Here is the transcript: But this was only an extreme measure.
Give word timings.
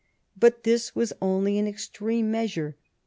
But 0.35 0.63
this 0.63 0.95
was 0.95 1.13
only 1.21 1.59
an 1.59 1.67
extreme 1.67 2.31
measure. 2.31 2.75